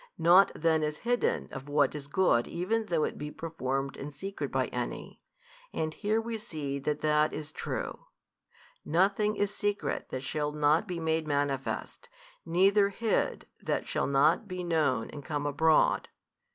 Nought 0.17 0.51
then 0.55 0.81
is 0.81 0.97
hidden 1.05 1.47
of 1.51 1.69
what 1.69 1.93
is 1.93 2.07
good 2.07 2.47
even 2.47 2.87
though 2.87 3.03
it 3.03 3.19
be 3.19 3.29
performed 3.29 3.95
in 3.95 4.09
secret 4.09 4.51
by 4.51 4.65
any, 4.69 5.21
and 5.71 5.93
here 5.93 6.19
we 6.19 6.39
see 6.39 6.79
that 6.79 7.01
that 7.01 7.33
is 7.33 7.51
true, 7.51 8.07
Nothing 8.83 9.35
is 9.35 9.53
secret 9.53 10.09
that 10.09 10.23
shall 10.23 10.51
not 10.53 10.87
be 10.87 10.99
made 10.99 11.27
manifest, 11.27 12.09
neither 12.47 12.89
hid 12.89 13.45
that 13.61 13.87
shall 13.87 14.07
not 14.07 14.47
be 14.47 14.63
known 14.63 15.07
and 15.11 15.23
come 15.23 15.45
abroad. 15.45 16.07